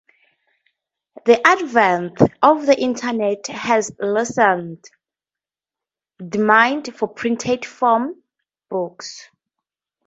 [1.25, 4.83] The advent of the Internet has lessened
[6.17, 8.15] demand for printed form
[8.67, 9.29] books.